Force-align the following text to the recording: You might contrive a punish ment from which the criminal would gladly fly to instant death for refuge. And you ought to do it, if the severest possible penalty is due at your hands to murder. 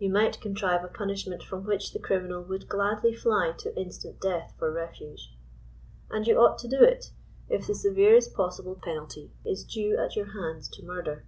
You 0.00 0.10
might 0.10 0.40
contrive 0.40 0.82
a 0.82 0.88
punish 0.88 1.28
ment 1.28 1.44
from 1.44 1.64
which 1.64 1.92
the 1.92 2.00
criminal 2.00 2.42
would 2.42 2.68
gladly 2.68 3.14
fly 3.14 3.54
to 3.58 3.72
instant 3.80 4.20
death 4.20 4.52
for 4.58 4.72
refuge. 4.72 5.32
And 6.10 6.26
you 6.26 6.38
ought 6.40 6.58
to 6.58 6.68
do 6.68 6.82
it, 6.82 7.12
if 7.48 7.68
the 7.68 7.74
severest 7.76 8.34
possible 8.34 8.74
penalty 8.74 9.30
is 9.46 9.62
due 9.62 9.96
at 9.96 10.16
your 10.16 10.32
hands 10.32 10.68
to 10.70 10.84
murder. 10.84 11.24